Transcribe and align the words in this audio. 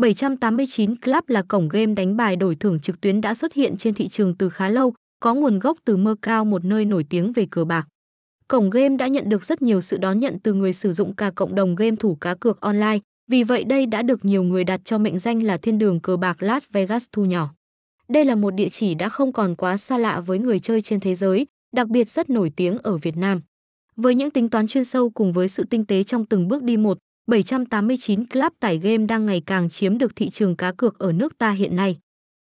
789 0.00 0.96
Club 0.96 1.24
là 1.26 1.42
cổng 1.42 1.68
game 1.68 1.94
đánh 1.94 2.16
bài 2.16 2.36
đổi 2.36 2.54
thưởng 2.54 2.80
trực 2.80 3.00
tuyến 3.00 3.20
đã 3.20 3.34
xuất 3.34 3.52
hiện 3.52 3.76
trên 3.76 3.94
thị 3.94 4.08
trường 4.08 4.34
từ 4.34 4.50
khá 4.50 4.68
lâu, 4.68 4.94
có 5.20 5.34
nguồn 5.34 5.58
gốc 5.58 5.78
từ 5.84 5.96
Mơ 5.96 6.14
Cao, 6.22 6.44
một 6.44 6.64
nơi 6.64 6.84
nổi 6.84 7.04
tiếng 7.10 7.32
về 7.32 7.46
cờ 7.50 7.64
bạc. 7.64 7.88
Cổng 8.48 8.70
game 8.70 8.96
đã 8.96 9.06
nhận 9.06 9.28
được 9.28 9.44
rất 9.44 9.62
nhiều 9.62 9.80
sự 9.80 9.96
đón 9.96 10.20
nhận 10.20 10.38
từ 10.38 10.54
người 10.54 10.72
sử 10.72 10.92
dụng 10.92 11.14
cả 11.14 11.30
cộng 11.34 11.54
đồng 11.54 11.74
game 11.74 11.96
thủ 11.96 12.14
cá 12.14 12.34
cược 12.34 12.60
online, 12.60 12.98
vì 13.30 13.42
vậy 13.42 13.64
đây 13.64 13.86
đã 13.86 14.02
được 14.02 14.24
nhiều 14.24 14.42
người 14.42 14.64
đặt 14.64 14.80
cho 14.84 14.98
mệnh 14.98 15.18
danh 15.18 15.42
là 15.42 15.56
thiên 15.56 15.78
đường 15.78 16.00
cờ 16.00 16.16
bạc 16.16 16.42
Las 16.42 16.64
Vegas 16.72 17.06
thu 17.12 17.24
nhỏ. 17.24 17.54
Đây 18.08 18.24
là 18.24 18.34
một 18.34 18.54
địa 18.54 18.68
chỉ 18.68 18.94
đã 18.94 19.08
không 19.08 19.32
còn 19.32 19.56
quá 19.56 19.76
xa 19.76 19.98
lạ 19.98 20.20
với 20.20 20.38
người 20.38 20.58
chơi 20.58 20.82
trên 20.82 21.00
thế 21.00 21.14
giới, 21.14 21.46
đặc 21.76 21.88
biệt 21.88 22.08
rất 22.08 22.30
nổi 22.30 22.52
tiếng 22.56 22.78
ở 22.78 22.96
Việt 22.96 23.16
Nam. 23.16 23.40
Với 23.96 24.14
những 24.14 24.30
tính 24.30 24.48
toán 24.48 24.66
chuyên 24.66 24.84
sâu 24.84 25.10
cùng 25.10 25.32
với 25.32 25.48
sự 25.48 25.64
tinh 25.70 25.86
tế 25.86 26.04
trong 26.04 26.26
từng 26.26 26.48
bước 26.48 26.62
đi 26.62 26.76
một, 26.76 26.98
789 27.30 28.26
Club 28.26 28.52
tải 28.60 28.78
game 28.78 29.06
đang 29.06 29.26
ngày 29.26 29.42
càng 29.46 29.68
chiếm 29.68 29.98
được 29.98 30.16
thị 30.16 30.30
trường 30.30 30.56
cá 30.56 30.72
cược 30.72 30.98
ở 30.98 31.12
nước 31.12 31.38
ta 31.38 31.50
hiện 31.50 31.76
nay. 31.76 31.98